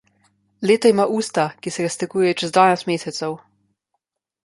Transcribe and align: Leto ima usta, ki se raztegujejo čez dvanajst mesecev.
Leto 0.69 0.91
ima 0.93 1.05
usta, 1.17 1.45
ki 1.67 1.75
se 1.77 1.87
raztegujejo 1.87 2.41
čez 2.43 2.57
dvanajst 2.59 2.91
mesecev. 2.93 3.41